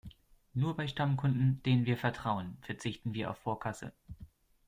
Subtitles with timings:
[0.55, 3.93] Nur bei Stammkunden, denen wir vertrauen, verzichten wir auf Vorkasse.